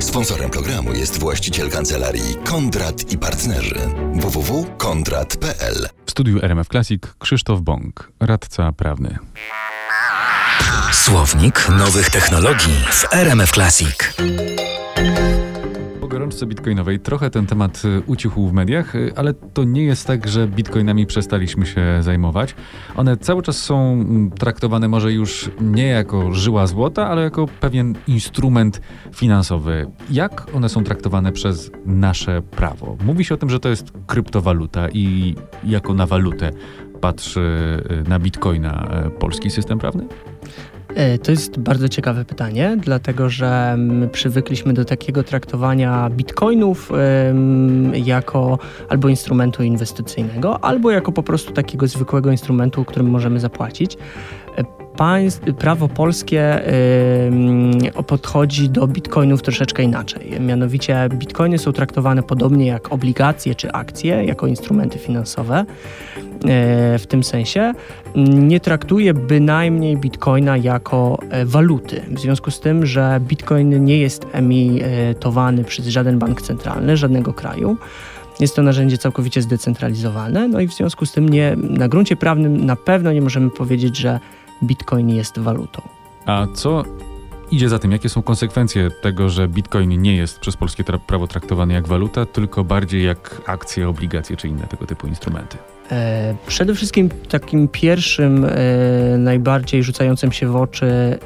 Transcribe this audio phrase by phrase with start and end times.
[0.00, 3.74] Sponsorem programu jest właściciel kancelarii Kondrat i Partnerzy
[4.14, 5.88] www.kondrat.pl.
[6.06, 9.18] W studiu RMF Classic Krzysztof Bąk, radca prawny.
[10.92, 14.14] Słownik nowych technologii w RMF Classic.
[16.10, 20.28] Gorączce bitcoinowej trochę ten temat y, ucichł w mediach, y, ale to nie jest tak,
[20.28, 22.54] że bitcoinami przestaliśmy się zajmować.
[22.96, 27.94] One cały czas są mm, traktowane może już nie jako żyła złota, ale jako pewien
[28.06, 28.80] instrument
[29.14, 29.86] finansowy.
[30.10, 32.96] Jak one są traktowane przez nasze prawo?
[33.04, 35.34] Mówi się o tym, że to jest kryptowaluta i
[35.64, 36.50] jako na walutę
[37.00, 37.40] patrzy
[38.06, 40.06] y, na bitcoina polski system prawny?
[40.94, 46.92] E, to jest bardzo ciekawe pytanie, dlatego że my przywykliśmy do takiego traktowania bitcoinów
[47.92, 48.58] jako
[48.88, 53.96] albo instrumentu inwestycyjnego, albo jako po prostu takiego zwykłego instrumentu, którym możemy zapłacić.
[55.00, 56.60] Państw, prawo polskie
[58.06, 60.40] podchodzi do bitcoinów troszeczkę inaczej.
[60.40, 65.58] Mianowicie bitcoiny są traktowane podobnie jak obligacje czy akcje, jako instrumenty finansowe.
[65.58, 65.64] E,
[66.98, 67.72] w tym sensie,
[68.34, 72.02] nie traktuje bynajmniej bitcoina jako e, waluty.
[72.10, 77.76] W związku z tym, że bitcoin nie jest emitowany przez żaden bank centralny, żadnego kraju.
[78.40, 82.66] Jest to narzędzie całkowicie zdecentralizowane, no i w związku z tym nie, na gruncie prawnym
[82.66, 84.20] na pewno nie możemy powiedzieć, że
[84.62, 85.82] bitcoin jest walutą.
[86.26, 86.84] A co
[87.50, 87.92] idzie za tym?
[87.92, 92.64] Jakie są konsekwencje tego, że bitcoin nie jest przez polskie prawo traktowany jak waluta, tylko
[92.64, 95.58] bardziej jak akcje, obligacje czy inne tego typu instrumenty?
[95.92, 98.48] E, przede wszystkim takim pierwszym, e,
[99.18, 101.18] najbardziej rzucającym się w oczy e,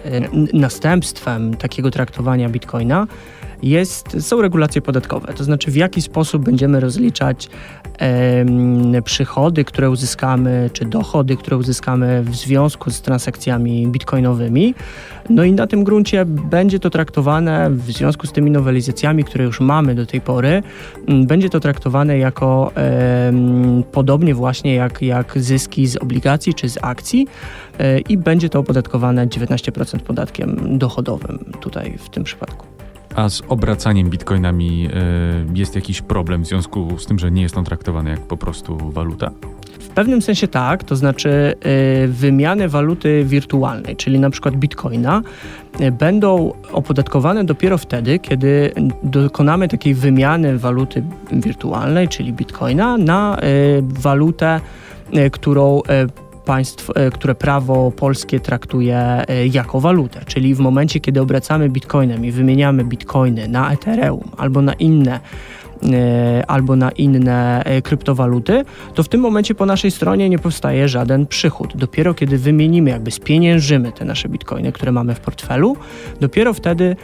[0.52, 3.06] następstwem takiego traktowania bitcoina
[3.64, 5.32] jest, są regulacje podatkowe.
[5.34, 7.48] To znaczy, w jaki sposób będziemy rozliczać
[8.00, 14.74] e, przychody, które uzyskamy, czy dochody, które uzyskamy w związku z transakcjami bitcoinowymi.
[15.30, 19.60] No i na tym gruncie będzie to traktowane w związku z tymi nowelizacjami, które już
[19.60, 20.62] mamy do tej pory,
[21.08, 23.32] będzie to traktowane jako e,
[23.92, 27.26] podobnie właśnie jak, jak zyski z obligacji czy z akcji
[27.78, 32.73] e, i będzie to opodatkowane 19% podatkiem dochodowym tutaj w tym przypadku.
[33.14, 37.56] A z obracaniem bitcoinami y, jest jakiś problem w związku z tym, że nie jest
[37.56, 39.30] on traktowany jak po prostu waluta?
[39.80, 41.54] W pewnym sensie tak, to znaczy
[42.04, 45.22] y, wymiany waluty wirtualnej, czyli na przykład bitcoina,
[45.80, 51.02] y, będą opodatkowane dopiero wtedy, kiedy dokonamy takiej wymiany waluty
[51.32, 53.38] wirtualnej, czyli bitcoina, na
[53.82, 54.60] walutę,
[55.32, 55.82] którą
[56.44, 60.20] państw, e, które prawo polskie traktuje e, jako walutę.
[60.26, 65.20] Czyli w momencie, kiedy obracamy bitcoinem i wymieniamy bitcoiny na Ethereum albo na inne
[65.92, 71.26] e, albo na inne kryptowaluty, to w tym momencie po naszej stronie nie powstaje żaden
[71.26, 71.72] przychód.
[71.74, 75.76] Dopiero kiedy wymienimy, jakby spieniężymy te nasze bitcoiny, które mamy w portfelu,
[76.20, 76.96] dopiero wtedy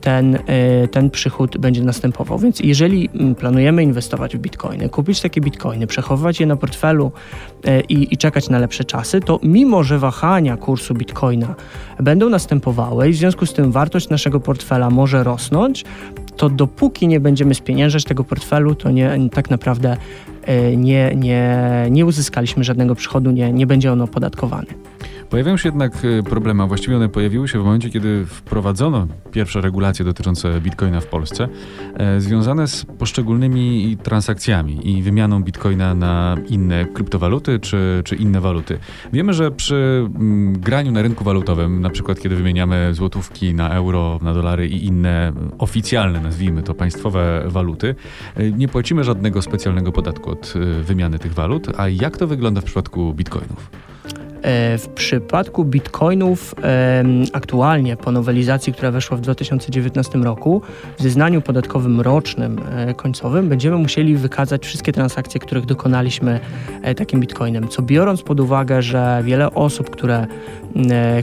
[0.00, 2.38] ten, e, ten przychód będzie następował.
[2.38, 7.12] Więc jeżeli mm, planujemy inwestować w bitcoiny, kupić takie bitcoiny, przechowywać je na portfelu
[7.64, 11.54] e, i, i czekać na lepsze czasy, to mimo, że wahania kursu bitcoina
[12.00, 15.84] będą następowały i w związku z tym wartość naszego portfela może rosnąć,
[16.36, 19.96] to dopóki nie będziemy spieniężać tego portfelu, to nie, tak naprawdę
[20.76, 24.66] nie, nie, nie uzyskaliśmy żadnego przychodu, nie, nie będzie on opodatkowany.
[25.30, 29.60] Pojawiają się jednak e, problemy, a właściwie one pojawiły się w momencie, kiedy wprowadzono pierwsze
[29.60, 31.48] regulacje dotyczące bitcoina w Polsce,
[31.94, 38.78] e, związane z poszczególnymi transakcjami i wymianą bitcoina na inne kryptowaluty czy, czy inne waluty.
[39.12, 44.18] Wiemy, że przy mm, graniu na rynku walutowym, na przykład kiedy wymieniamy złotówki na euro,
[44.22, 47.94] na dolary i inne oficjalne, nazwijmy to państwowe waluty,
[48.36, 51.66] e, nie płacimy żadnego specjalnego podatku od wymiany tych walut.
[51.76, 53.70] A jak to wygląda w przypadku bitcoinów?
[54.42, 56.54] E, w przypadku bitcoinów
[57.32, 60.62] aktualnie po nowelizacji, która weszła w 2019 roku,
[60.98, 66.40] w zeznaniu podatkowym rocznym e, końcowym będziemy musieli wykazać wszystkie transakcje, których dokonaliśmy
[66.82, 67.68] e, takim bitcoinem.
[67.68, 70.26] Co biorąc pod uwagę, że wiele osób, które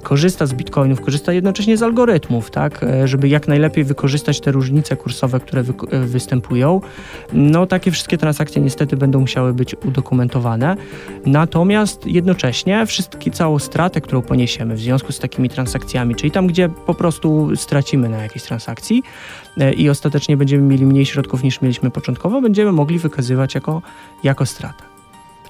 [0.03, 5.39] korzysta z bitcoinów, korzysta jednocześnie z algorytmów, tak, żeby jak najlepiej wykorzystać te różnice kursowe,
[5.39, 5.73] które wy
[6.05, 6.81] występują,
[7.33, 10.75] no takie wszystkie transakcje niestety będą musiały być udokumentowane.
[11.25, 13.02] Natomiast jednocześnie wszystkie
[13.33, 18.09] całą stratę, którą poniesiemy w związku z takimi transakcjami, czyli tam, gdzie po prostu stracimy
[18.09, 19.03] na jakiejś transakcji
[19.57, 23.81] e, i ostatecznie będziemy mieli mniej środków niż mieliśmy początkowo, będziemy mogli wykazywać jako,
[24.23, 24.92] jako stratę.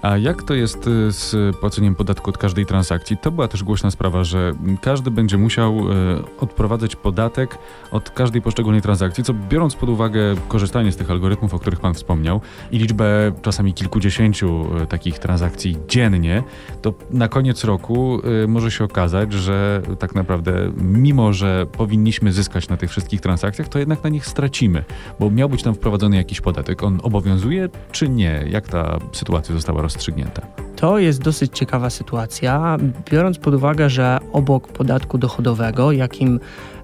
[0.04, 3.18] A jak to jest y, z płaceniem podatku od każdej transakcji?
[3.18, 5.94] To była też głośna sprawa, że każdy będzie musiał y,
[6.40, 7.58] odprowadzać podatek
[7.92, 11.94] od każdej poszczególnej transakcji, co biorąc pod uwagę korzystanie z tych algorytmów, o których Pan
[11.94, 12.42] wspomniał
[12.72, 16.44] i liczbę czasami kilkudziesięciu y, takich transakcji dziennie,
[16.82, 22.78] to na koniec roku może się okazać, że tak naprawdę mimo, że powinniśmy zyskać na
[22.78, 24.84] tych wszystkich transakcjach, to jednak na nich stracimy,
[25.20, 26.84] bo miał być tam wprowadzony jakiś podatek.
[26.84, 28.46] On obowiązuje czy nie?
[28.50, 30.42] Jak ta sytuacja została rozstrzygnięta?
[30.76, 32.78] To jest dosyć ciekawa sytuacja,
[33.12, 36.40] biorąc pod uwagę, że obok podatku dochodowego, jakim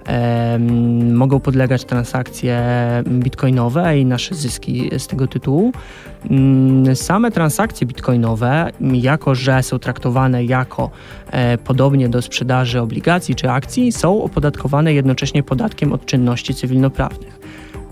[0.07, 0.59] e,
[1.13, 2.63] mogą podlegać transakcje
[3.07, 5.71] bitcoinowe i nasze zyski z tego tytułu,
[6.29, 10.91] mm, same transakcje bitcoinowe, jako że są traktowane jako
[11.31, 17.38] e, podobnie do sprzedaży obligacji czy akcji, są opodatkowane jednocześnie podatkiem od czynności cywilnoprawnych.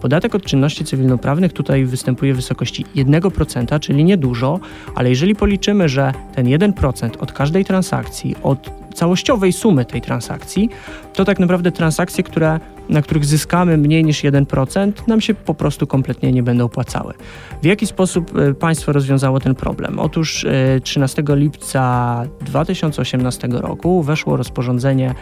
[0.01, 4.59] Podatek od czynności cywilnoprawnych tutaj występuje w wysokości 1%, czyli niedużo,
[4.95, 10.69] ale jeżeli policzymy, że ten 1% od każdej transakcji, od całościowej sumy tej transakcji,
[11.13, 12.59] to tak naprawdę transakcje, które,
[12.89, 17.13] na których zyskamy mniej niż 1%, nam się po prostu kompletnie nie będą opłacały.
[17.61, 19.99] W jaki sposób e, państwo rozwiązało ten problem?
[19.99, 20.45] Otóż
[20.83, 25.15] 13 e, lipca 2018 roku weszło rozporządzenie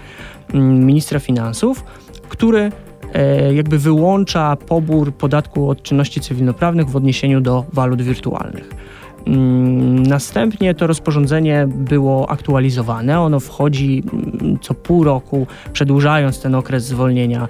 [0.53, 1.83] mm, ministra finansów,
[2.29, 2.71] który
[3.53, 8.69] jakby wyłącza pobór podatku od czynności cywilnoprawnych w odniesieniu do walut wirtualnych.
[9.27, 13.19] Mm, następnie to rozporządzenie było aktualizowane.
[13.19, 17.47] Ono wchodzi mm, co pół roku, przedłużając ten okres zwolnienia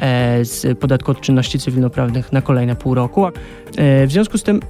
[0.00, 3.26] e, z podatku od czynności cywilnoprawnych na kolejne pół roku.
[3.26, 3.30] E,
[4.06, 4.60] w związku z tym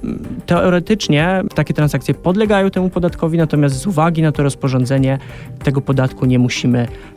[0.45, 5.17] teoretycznie takie transakcje podlegają temu podatkowi, natomiast z uwagi na to rozporządzenie
[5.63, 7.16] tego podatku nie musimy E,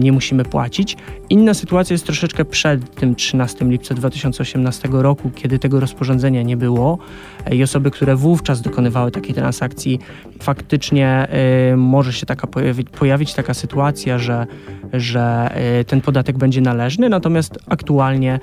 [0.00, 0.96] nie musimy płacić.
[1.30, 6.98] Inna sytuacja jest troszeczkę przed tym 13 lipca 2018 roku, kiedy tego rozporządzenia nie było
[7.46, 9.98] e, i osoby, które wówczas dokonywały takiej transakcji,
[10.42, 14.46] faktycznie e, może się taka pojawić, pojawić taka sytuacja, że,
[14.92, 15.50] że
[15.86, 18.40] ten podatek będzie należny, natomiast aktualnie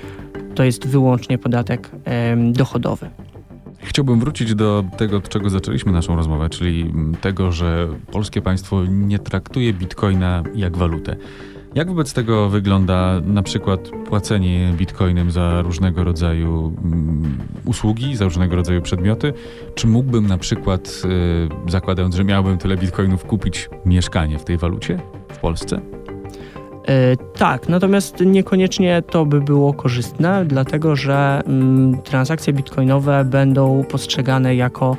[0.56, 1.90] to jest wyłącznie podatek
[2.52, 3.10] dochodowy.
[3.86, 9.20] Chciałbym wrócić do tego, od czego zaczęliśmy naszą rozmowę, czyli tego, że polskie państwo nie
[9.20, 11.16] traktuje bitcoina jak walutę.
[11.76, 18.56] Jak wobec tego wygląda na przykład płacenie bitcoinem za różnego rodzaju mm, usługi, za różnego
[18.56, 19.34] rodzaju przedmioty?
[19.76, 21.02] Czy mógłbym na przykład,
[21.66, 25.00] yy, zakładając, że miałbym tyle bitcoinów, kupić mieszkanie w tej walucie
[25.32, 25.82] w Polsce?
[26.88, 34.56] E, tak, natomiast niekoniecznie to by było korzystne, dlatego że mm, transakcje bitcoinowe będą postrzegane
[34.56, 34.98] jako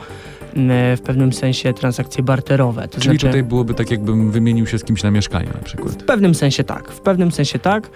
[0.56, 2.82] mm, w pewnym sensie transakcje barterowe.
[2.82, 5.92] To Czyli znaczy, tutaj byłoby tak, jakbym wymienił się z kimś na mieszkanie na przykład?
[5.92, 7.90] W pewnym sensie tak, w pewnym sensie tak.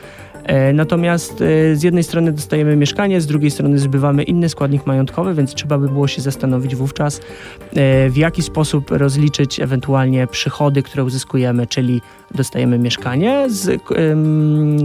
[0.45, 5.35] E, natomiast e, z jednej strony dostajemy mieszkanie, z drugiej strony zbywamy inny składnik majątkowy,
[5.35, 7.21] więc trzeba by było się zastanowić wówczas,
[8.11, 12.03] w jaki sposób rozliczyć ewentualnie przychody, które uzyskujemy, czyli
[12.35, 13.83] dostajemy mieszkanie z,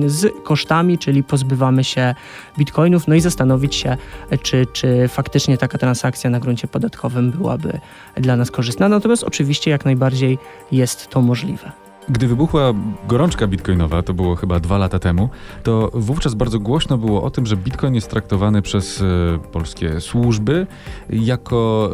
[0.05, 2.15] z kosztami, czyli pozbywamy się
[2.57, 3.97] bitcoinów, no i zastanowić się,
[4.41, 7.79] czy, czy faktycznie taka transakcja na gruncie podatkowym byłaby
[8.15, 8.89] dla nas korzystna.
[8.89, 10.37] Natomiast oczywiście jak najbardziej
[10.71, 11.84] jest to możliwe.
[12.09, 12.73] Gdy wybuchła
[13.07, 15.29] gorączka bitcoinowa, to było chyba dwa lata temu,
[15.63, 19.05] to wówczas bardzo głośno było o tym, że bitcoin jest traktowany przez e,
[19.51, 20.67] polskie służby
[21.09, 21.89] jako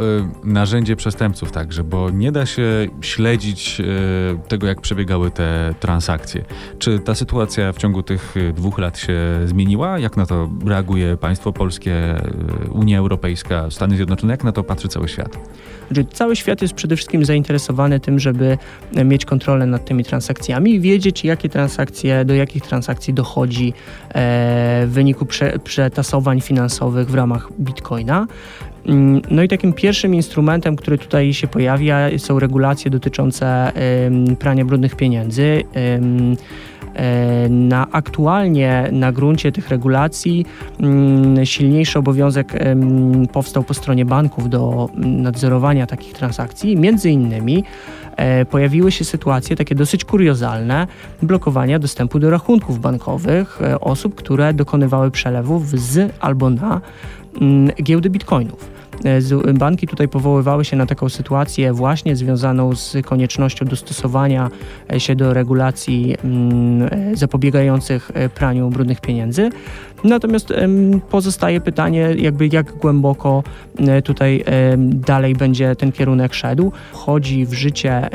[0.46, 6.44] e, narzędzie przestępców także, bo nie da się śledzić e, tego, jak przebiegały te transakcje.
[6.80, 10.00] Czy ta sytuacja w ciągu tych dwóch lat się zmieniła?
[10.00, 12.22] Jak na to reaguje państwo polskie,
[12.72, 14.34] Unia Europejska, Stany Zjednoczone?
[14.34, 15.38] Jak na to patrzy cały świat?
[15.92, 18.58] Znaczy, cały świat jest przede wszystkim zainteresowany tym, żeby
[19.06, 23.74] mieć kontrolę nad tymi transakcjami i wiedzieć, jakie transakcje, do jakich transakcji dochodzi
[24.10, 24.14] e,
[24.88, 28.28] w wyniku prze, przetasowań finansowych w ramach Bitcoina.
[28.86, 33.72] Mm, no i takim pierwszym instrumentem, który tutaj się pojawia, są regulacje dotyczące
[34.40, 35.64] prania brudnych pieniędzy.
[36.96, 40.46] E, na aktualnie na gruncie tych regulacji
[40.80, 42.54] mm, silniejszy obowiązek
[43.32, 46.78] powstał po stronie banków do nadzorowania takich transakcji.
[46.78, 47.64] Między innymi
[48.16, 50.88] e, pojawiły się sytuacje takie dosyć kuriozalne
[51.22, 56.82] blokowania dostępu do rachunków bankowych e, osób, które dokonywały przelewów z albo na
[57.42, 58.81] mm, giełdy bitcoinów.
[59.06, 64.50] E, banki tutaj powoływały się na taką sytuację właśnie związaną z koniecznością dostosowania
[64.94, 69.50] e, się do regulacji mm, e, zapobiegających praniu brudnych pieniędzy.
[70.04, 70.54] Natomiast
[71.10, 73.44] pozostaje pytanie, jakby jak głęboko
[74.04, 74.44] tutaj
[74.86, 76.72] dalej będzie ten kierunek szedł.
[76.92, 78.10] Chodzi w życie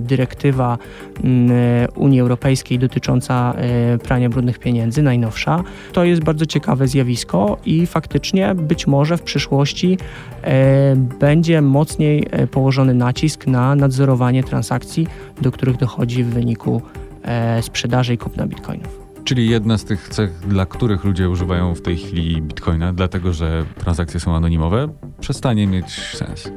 [0.00, 0.78] dyrektywa
[1.24, 1.50] mm,
[1.96, 3.54] Unii Europejskiej dotycząca
[4.02, 5.64] prania brudnych pieniędzy, najnowsza.
[5.92, 9.98] To jest bardzo ciekawe zjawisko i faktycznie być może w przyszłości
[10.42, 15.06] e, będzie mocniej e, położony nacisk na nadzorowanie transakcji,
[15.40, 16.82] do których dochodzi w wyniku
[17.22, 18.99] e, sprzedaży i kupna bitcoinów.
[19.30, 23.64] Czyli jedna z tych cech, dla których ludzie używają w tej chwili bitcoina, dlatego że
[23.78, 24.88] transakcje są anonimowe,
[25.20, 26.52] przestanie mieć sens.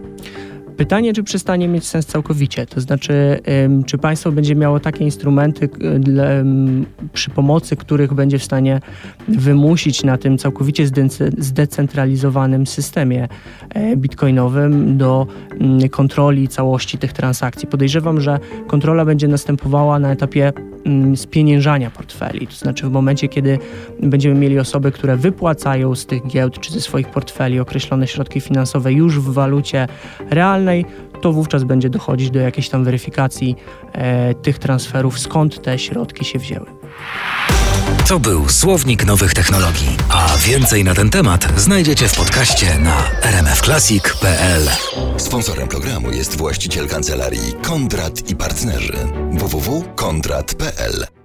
[0.78, 3.40] Pytanie, czy przestanie mieć sens całkowicie, to znaczy,
[3.86, 5.70] czy państwo będzie miało takie instrumenty,
[7.14, 8.80] przy pomocy których będzie w stanie
[9.28, 13.28] wymusić na tym całkowicie zde- zdecentralizowanym systemie
[13.70, 15.28] e, bitcoinowym do
[15.60, 17.68] mm, kontroli całości tych transakcji.
[17.68, 20.54] Podejrzewam, że kontrola będzie następowała na etapie
[21.16, 23.60] spieniężania portfeli, to znaczy w momencie, kiedy
[24.00, 28.94] będziemy mieli osoby, które wypłacają z tych giełd czy ze swoich portfeli określone środki finansowe
[28.94, 29.88] już w walucie
[30.30, 30.86] realnej,
[31.22, 33.56] to wówczas będzie dochodzić do jakiejś tam weryfikacji
[33.94, 36.66] e, tych transferów, skąd te środki się wzięły.
[38.08, 44.70] To był Słownik Nowych Technologii, a więcej na ten temat znajdziecie w podcaście na rmfclassic.pl.
[45.18, 48.98] Sponsorem programu jest właściciel kancelarii Kondrat i Partnerzy.
[49.32, 51.23] www.kondrat.pl